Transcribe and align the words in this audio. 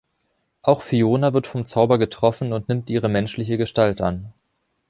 Auch 0.63 0.81
Fiona 0.81 1.31
wird 1.35 1.45
vom 1.45 1.63
Zauber 1.67 1.99
getroffen 1.99 2.53
und 2.53 2.69
nimmt 2.69 2.89
ihre 2.89 3.07
menschliche 3.07 3.59
Gestalt 3.59 4.01
an. 4.01 4.33